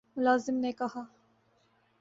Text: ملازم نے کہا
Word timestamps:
ملازم 0.17 0.55
نے 0.55 0.71
کہا 0.71 1.03